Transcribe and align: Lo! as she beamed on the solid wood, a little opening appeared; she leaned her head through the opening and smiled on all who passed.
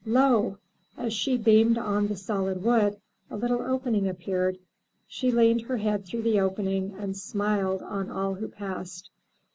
Lo! 0.03 0.57
as 0.97 1.13
she 1.13 1.37
beamed 1.37 1.77
on 1.77 2.07
the 2.07 2.15
solid 2.15 2.63
wood, 2.63 2.99
a 3.29 3.37
little 3.37 3.61
opening 3.61 4.07
appeared; 4.07 4.57
she 5.07 5.29
leaned 5.31 5.61
her 5.61 5.77
head 5.77 6.03
through 6.03 6.23
the 6.23 6.39
opening 6.39 6.95
and 6.97 7.15
smiled 7.15 7.83
on 7.83 8.09
all 8.09 8.33
who 8.33 8.47
passed. 8.47 9.11